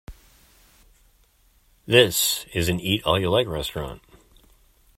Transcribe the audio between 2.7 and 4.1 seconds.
Eat All You Like restaurant.